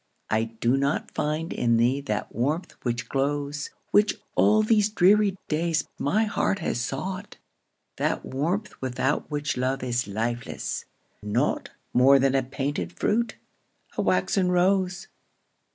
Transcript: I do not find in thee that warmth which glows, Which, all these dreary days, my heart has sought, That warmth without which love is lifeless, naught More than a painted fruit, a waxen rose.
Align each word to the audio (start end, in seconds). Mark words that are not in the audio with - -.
I 0.31 0.45
do 0.45 0.77
not 0.77 1.11
find 1.11 1.53
in 1.53 1.77
thee 1.77 2.01
that 2.01 2.33
warmth 2.33 2.71
which 2.81 3.07
glows, 3.07 3.69
Which, 3.91 4.15
all 4.33 4.63
these 4.63 4.89
dreary 4.89 5.37
days, 5.47 5.87
my 5.99 6.23
heart 6.23 6.57
has 6.57 6.81
sought, 6.81 7.37
That 7.97 8.25
warmth 8.25 8.73
without 8.81 9.29
which 9.29 9.57
love 9.57 9.83
is 9.83 10.07
lifeless, 10.07 10.85
naught 11.21 11.69
More 11.93 12.17
than 12.17 12.33
a 12.33 12.41
painted 12.41 12.93
fruit, 12.93 13.35
a 13.95 14.01
waxen 14.01 14.51
rose. 14.51 15.07